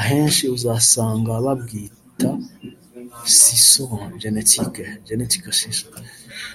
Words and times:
ahenshi 0.00 0.44
uzasanga 0.56 1.32
babwita 1.44 2.30
cisseaux 3.34 4.00
genetique/ 4.22 4.80
Genetic 5.08 5.42
Scissors 5.58 6.04